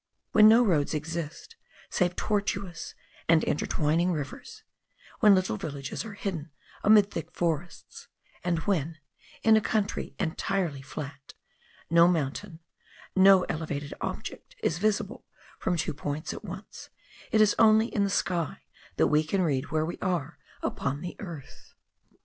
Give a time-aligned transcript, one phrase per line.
[0.31, 1.57] When no roads exist
[1.91, 2.95] save tortuous
[3.29, 4.63] and intertwining rivers,
[5.19, 6.49] when little villages are hidden
[6.83, 8.07] amid thick forests,
[8.43, 8.97] and when,
[9.43, 11.35] in a country entirely flat,
[11.91, 12.61] no mountain,
[13.15, 15.23] no elevated object is visible
[15.59, 16.89] from two points at once,
[17.31, 18.63] it is only in the sky
[18.95, 21.75] that we can read where we are upon the earth.